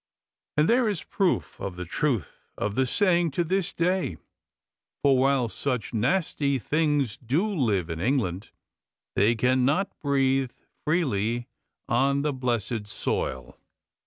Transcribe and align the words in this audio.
And 0.57 0.67
there 0.67 0.89
is 0.89 1.03
proof 1.03 1.59
of 1.61 1.75
the 1.75 1.85
truth 1.85 2.49
of 2.57 2.73
the 2.73 2.87
saying 2.87 3.29
to 3.37 3.43
this 3.43 3.71
day, 3.71 4.17
for 5.03 5.15
while 5.15 5.47
such 5.47 5.93
nasty 5.93 6.57
things 6.57 7.17
do 7.17 7.47
live 7.47 7.87
in 7.87 7.99
England 7.99 8.49
they 9.15 9.35
cannot 9.35 9.91
breathe 9.99 10.53
freely 10.85 11.45
on 11.87 12.23
the 12.23 12.33
blessed 12.33 12.87
soil. 12.87 13.59